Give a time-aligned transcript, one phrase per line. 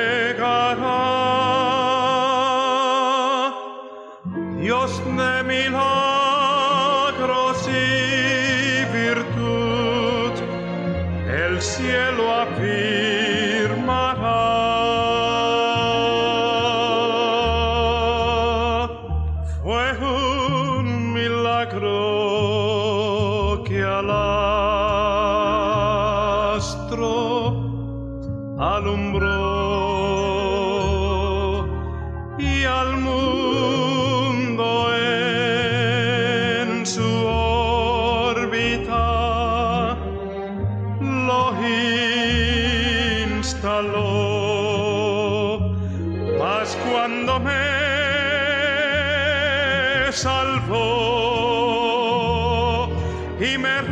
[53.41, 53.83] y me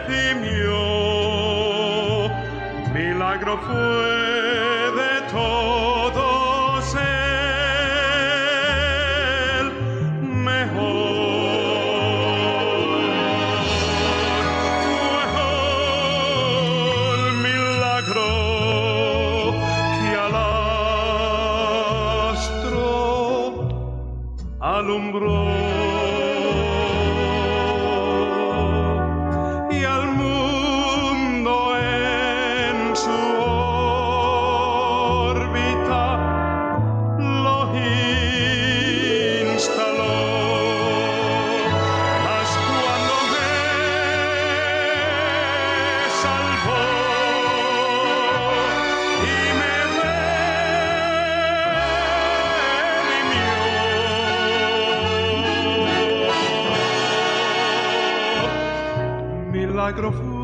[0.00, 0.72] redimió.
[2.94, 4.21] Milagro fue.
[59.82, 60.41] la grofura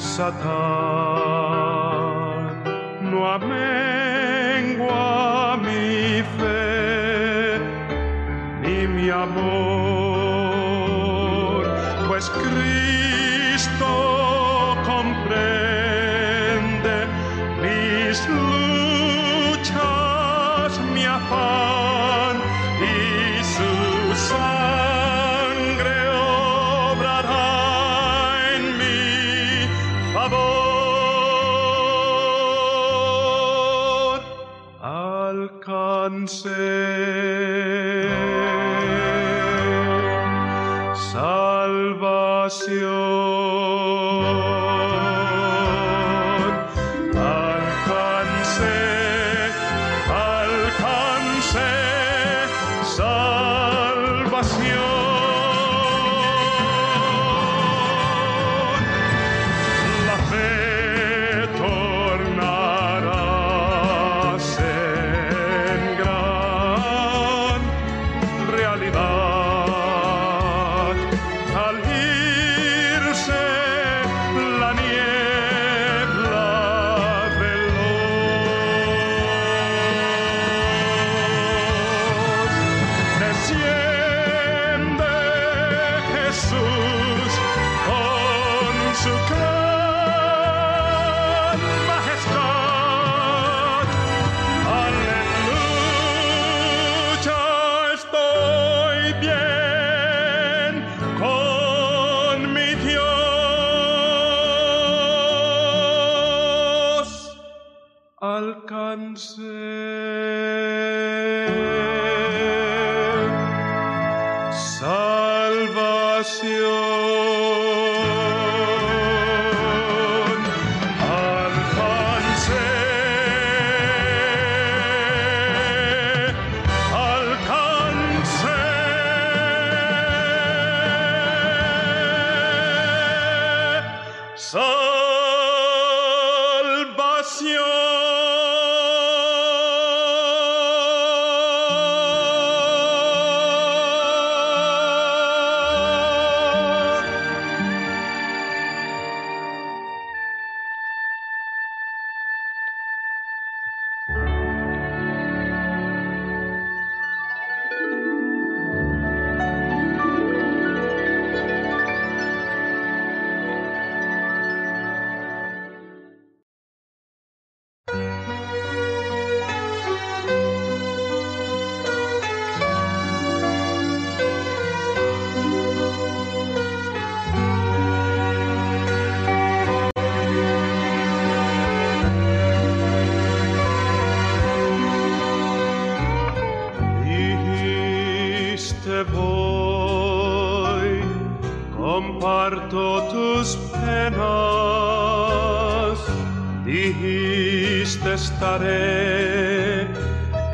[0.00, 0.48] Satán,
[3.02, 4.98] no amengua
[5.58, 7.60] mi fe
[8.62, 9.49] ni mi amor.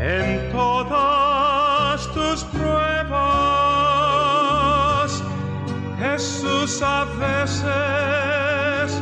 [0.01, 3.23] en todas tus pruebas.
[5.99, 9.01] Jesús, a veces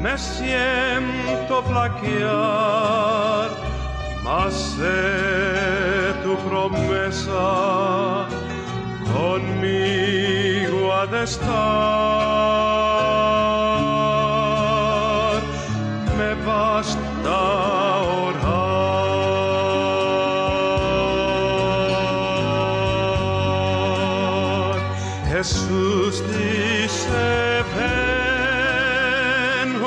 [0.00, 2.43] me siento flaquear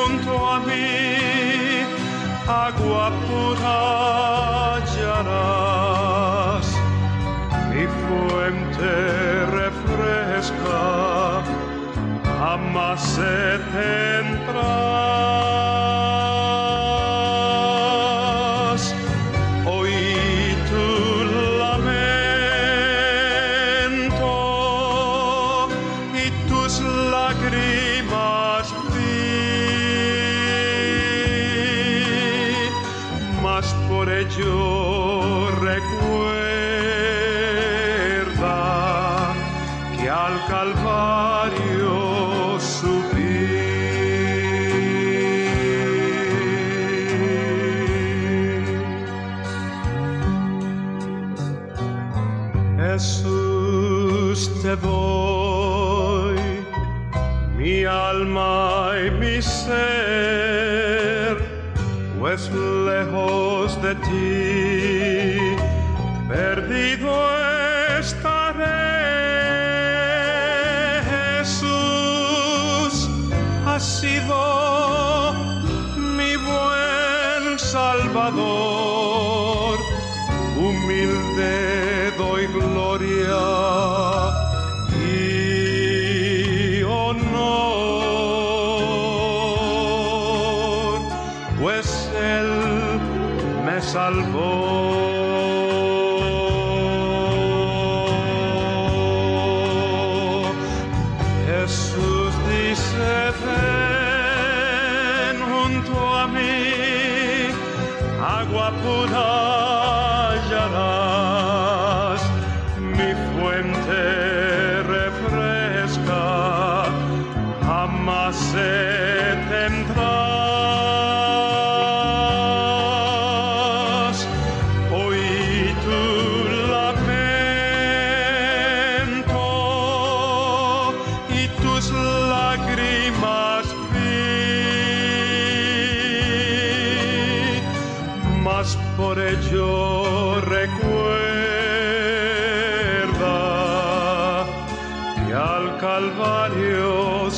[0.07, 1.83] junto a mí,
[2.47, 6.67] agua pura hallarás,
[7.69, 8.91] mi fuente
[9.59, 10.81] refresca,
[12.39, 15.26] jamás se tendrá.
[62.45, 65.57] lejos de ti,
[66.27, 67.36] perdido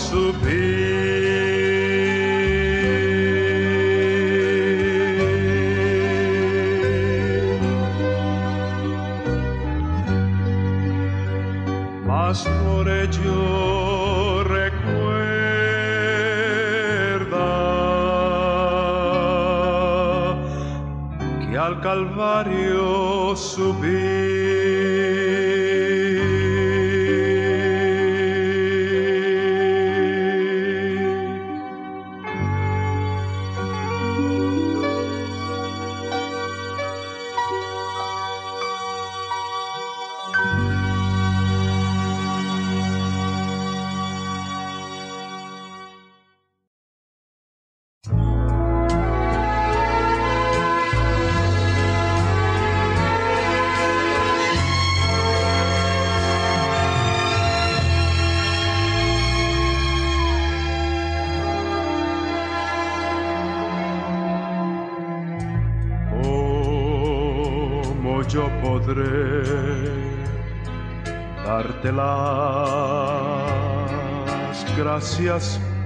[0.09, 0.68] to be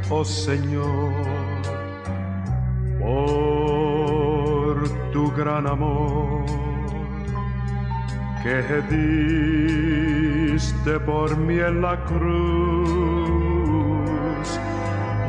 [0.09, 1.13] oh Señor,
[2.99, 6.43] por tu gran amor
[8.43, 8.81] que
[10.53, 12.93] diste por mí en la cruz.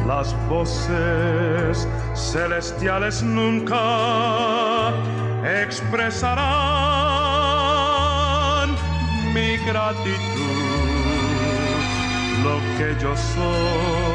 [0.07, 4.93] Las voces celestiales nunca
[5.62, 6.35] expresarán
[9.33, 10.11] mi gratitud,
[12.43, 14.13] lo que yo soy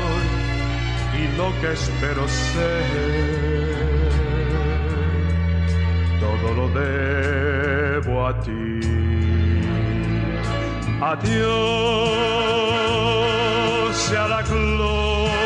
[1.40, 3.80] lo que espero ser.
[6.20, 8.80] Todo lo debo a ti.
[11.10, 11.40] A Dios
[14.06, 15.39] sea la gloria.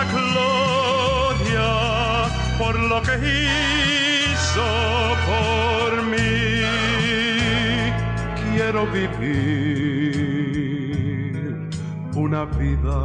[0.00, 1.68] La gloria
[2.58, 3.16] por lo que
[4.32, 4.68] hizo
[5.30, 6.62] por mí.
[8.40, 10.00] Quiero vivir
[12.14, 13.02] una vida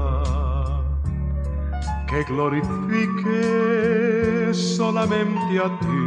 [2.07, 3.43] que glorifique
[4.53, 6.05] solamente a ti.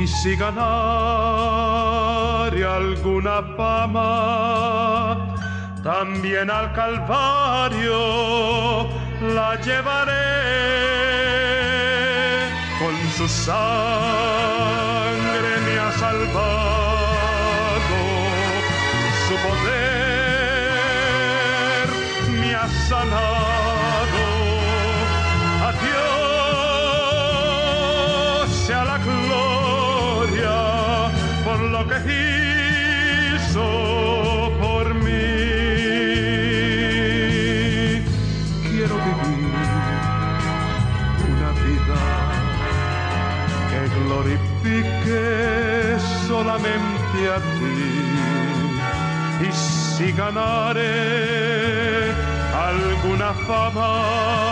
[0.00, 0.56] Y si ganare
[2.64, 5.15] alguna fama,
[5.86, 7.98] también al Calvario
[9.36, 10.12] la llevaré.
[12.80, 13.52] Con su sangre
[15.64, 16.38] me ha salvado,
[19.28, 19.86] su poder
[22.40, 24.24] me ha sanado.
[25.68, 26.04] A Dios
[28.66, 30.56] sea la gloria
[31.44, 32.35] por lo que hizo
[50.16, 52.14] si ganare
[52.52, 54.45] alguna fama,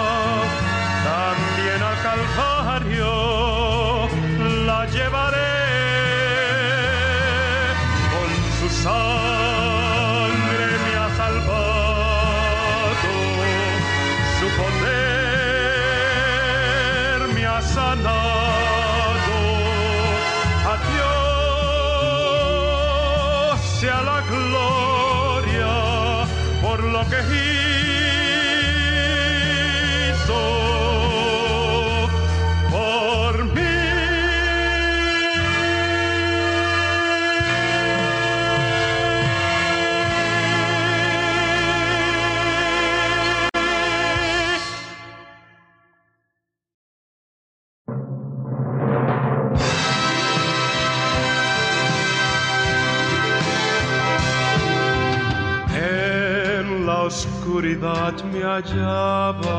[57.81, 59.51] me hallaba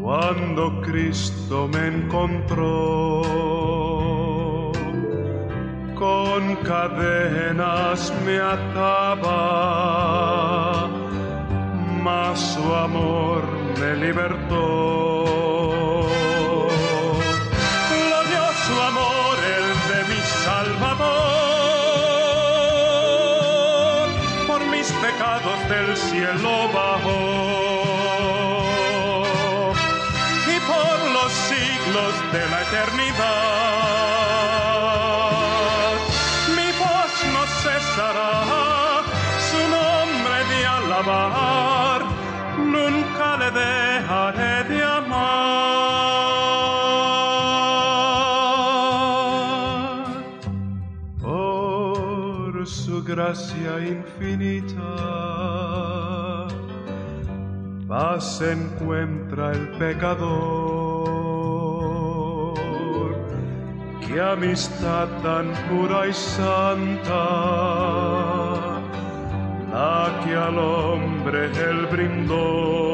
[0.00, 3.22] cuando Cristo me encontró.
[5.94, 9.28] Con cadenas me ataba,
[12.02, 13.42] mas su amor
[13.78, 15.11] me libertó.
[42.58, 45.12] nunca le dejaré de amar.
[51.20, 54.82] Por su gracia infinita,
[57.88, 60.92] paz encuentra el pecador.
[64.06, 68.11] Qué amistad tan pura y santa
[70.24, 72.91] que al hombre él brindó.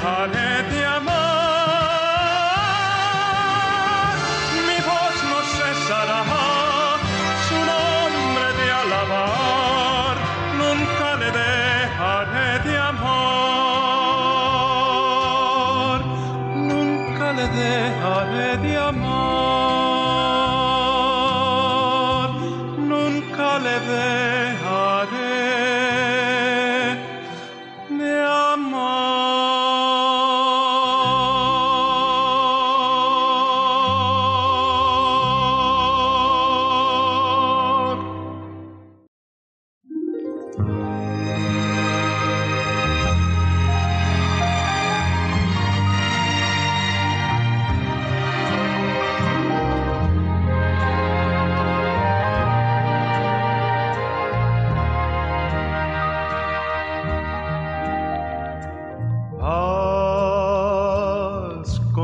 [0.00, 0.79] Hallelujah.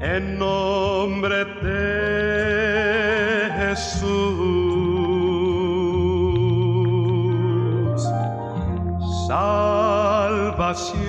[0.00, 4.07] en nombre de Jesús,
[9.29, 11.06] salvación.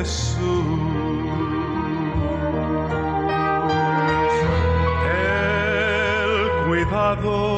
[0.00, 0.64] Jesús.
[5.04, 7.49] El cuidado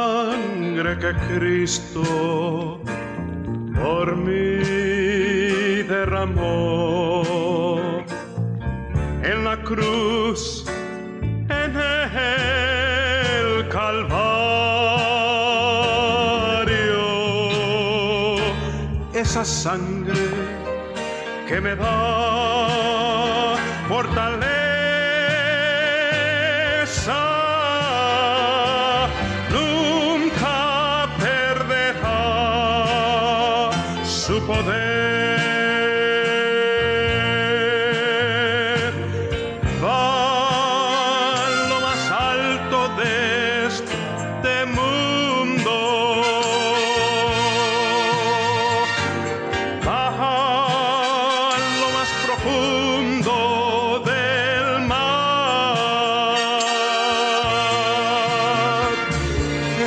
[0.99, 2.81] que Cristo
[3.81, 7.23] por mí derramó
[9.23, 10.65] en la cruz,
[11.49, 14.25] en el Calvario.
[19.15, 20.27] Esa sangre
[21.47, 22.54] que me da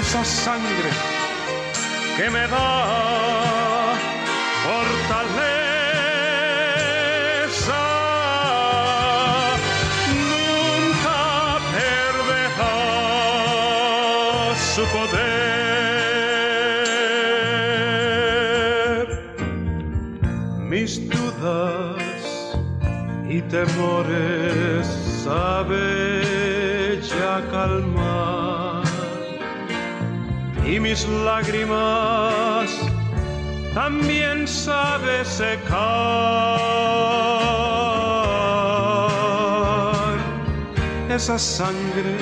[0.07, 0.89] esa sangre
[2.15, 3.93] que me da
[4.63, 5.67] fortaleza.
[10.23, 11.21] Nunca
[11.75, 12.77] perderá
[14.73, 15.27] su poder.
[20.69, 22.13] Mis dudas
[23.27, 24.87] y temores
[25.25, 27.96] sabe ya calmar
[30.79, 32.69] mis lágrimas
[33.73, 35.77] también sabe secar
[41.09, 42.17] esa sangre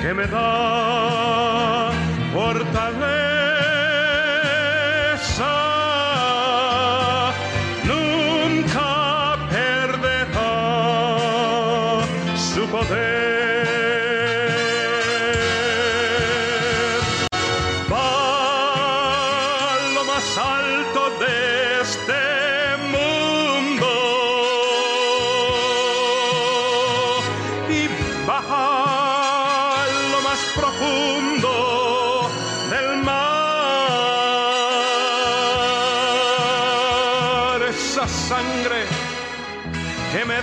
[0.00, 1.90] que me da
[2.32, 2.97] fortaleza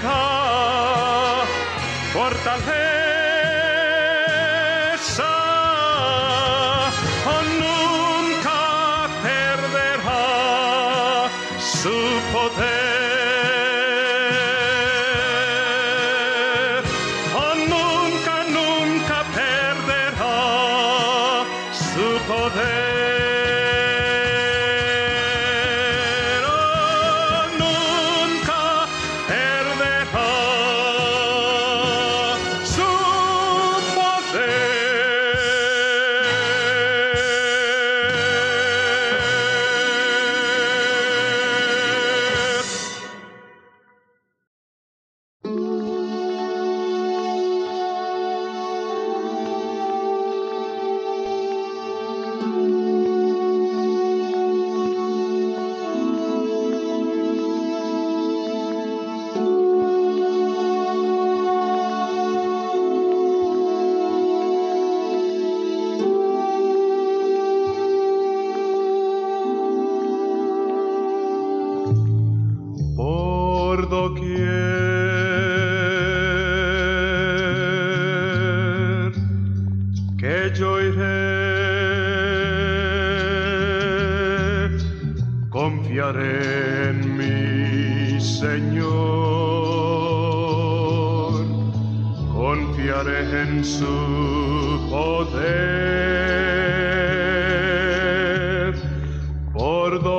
[0.05, 0.34] come.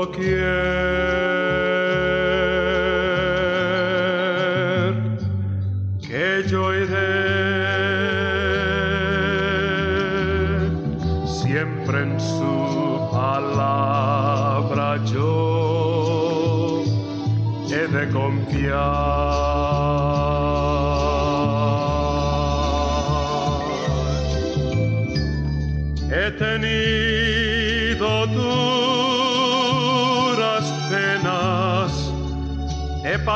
[0.06, 0.46] doquier
[6.00, 7.16] que yo iré,
[11.26, 16.82] siempre en su palabra yo
[17.68, 19.55] he de confiar.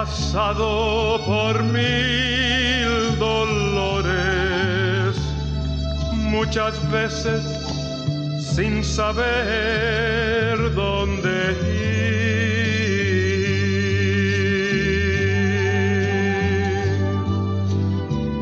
[0.00, 5.14] pasado por mil dolores,
[6.14, 7.44] muchas veces
[8.54, 12.00] sin saber dónde ir.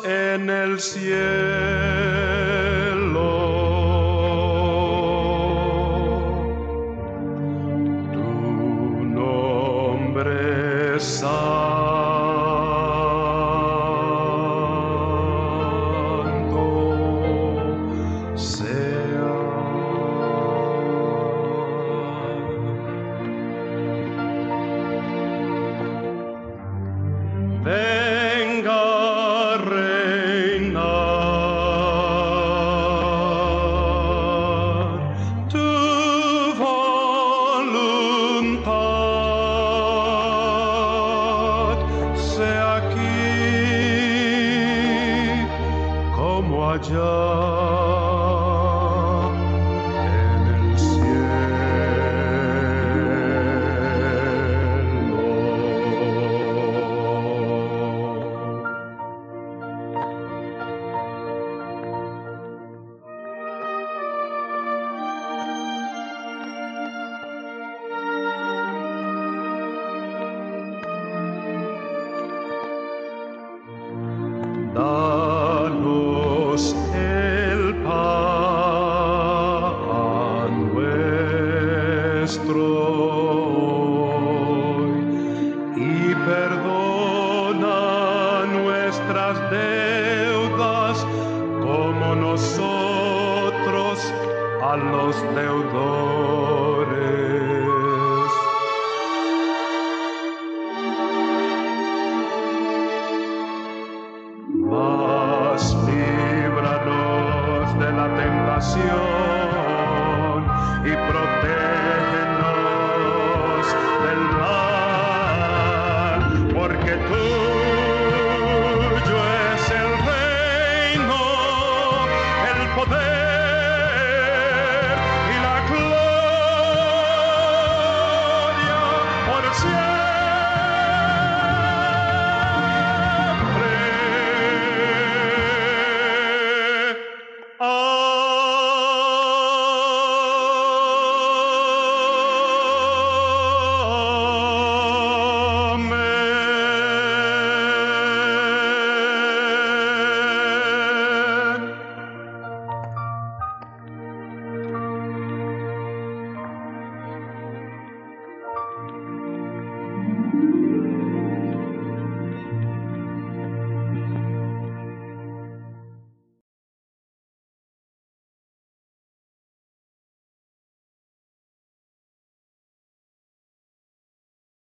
[0.07, 2.16] en el cielo,